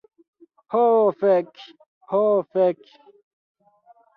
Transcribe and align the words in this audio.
Ho 0.71 0.81
fek' 1.19 1.61
ho 2.13 2.23
fek'... 2.55 2.89